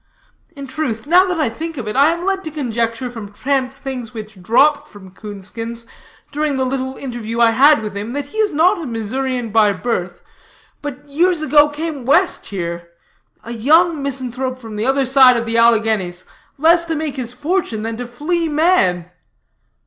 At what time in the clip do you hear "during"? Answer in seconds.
6.31-6.57